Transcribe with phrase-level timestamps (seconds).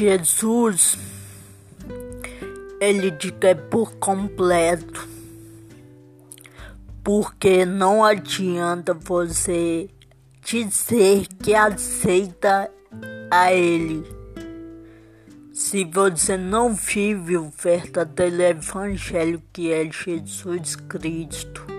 [0.00, 0.96] Jesus,
[2.80, 5.06] ele diga é por completo,
[7.04, 9.90] porque não adianta você
[10.42, 12.70] dizer que aceita
[13.30, 14.02] a Ele.
[15.52, 21.69] Se você não vive o verdadeiro Evangelho que é Jesus Cristo.